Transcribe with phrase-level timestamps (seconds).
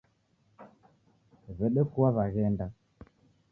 [1.57, 2.65] Wedekua waghenda